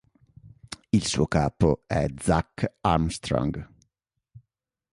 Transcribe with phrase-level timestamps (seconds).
[0.91, 3.69] Il suo capo è Zach Armstrong.